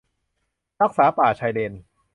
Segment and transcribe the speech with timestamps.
[0.81, 1.73] รักษาป่าชายเลน